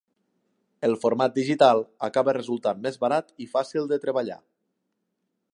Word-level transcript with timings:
El 0.87 0.95
format 1.03 1.35
digital 1.35 1.83
acaba 2.09 2.35
resultant 2.39 2.83
més 2.89 2.99
barat 3.07 3.31
i 3.47 3.51
fàcil 3.55 3.89
de 3.93 4.03
treballar. 4.07 4.43